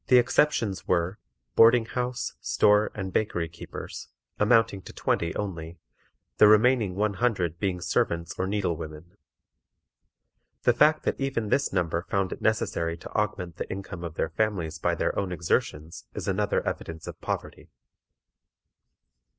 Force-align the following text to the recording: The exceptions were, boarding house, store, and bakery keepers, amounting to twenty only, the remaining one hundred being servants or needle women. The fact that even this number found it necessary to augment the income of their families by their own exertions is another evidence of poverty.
The 0.07 0.17
exceptions 0.17 0.87
were, 0.87 1.19
boarding 1.55 1.85
house, 1.85 2.33
store, 2.41 2.89
and 2.95 3.13
bakery 3.13 3.47
keepers, 3.47 4.07
amounting 4.39 4.81
to 4.81 4.93
twenty 4.93 5.35
only, 5.35 5.77
the 6.37 6.47
remaining 6.47 6.95
one 6.95 7.13
hundred 7.13 7.59
being 7.59 7.79
servants 7.79 8.33
or 8.39 8.47
needle 8.47 8.75
women. 8.75 9.15
The 10.63 10.73
fact 10.73 11.03
that 11.03 11.21
even 11.21 11.49
this 11.49 11.71
number 11.71 12.01
found 12.09 12.31
it 12.31 12.41
necessary 12.41 12.97
to 12.97 13.11
augment 13.11 13.57
the 13.57 13.69
income 13.69 14.03
of 14.03 14.15
their 14.15 14.29
families 14.29 14.79
by 14.79 14.95
their 14.95 15.15
own 15.19 15.31
exertions 15.31 16.07
is 16.15 16.27
another 16.27 16.65
evidence 16.65 17.05
of 17.05 17.21
poverty. 17.21 17.69